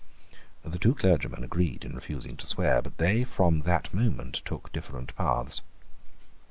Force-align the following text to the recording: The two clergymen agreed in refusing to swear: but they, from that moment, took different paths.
The 0.63 0.79
two 0.79 0.95
clergymen 0.95 1.43
agreed 1.43 1.85
in 1.85 1.93
refusing 1.93 2.35
to 2.37 2.45
swear: 2.47 2.81
but 2.81 2.97
they, 2.97 3.23
from 3.23 3.59
that 3.65 3.93
moment, 3.93 4.41
took 4.45 4.71
different 4.71 5.15
paths. 5.15 5.61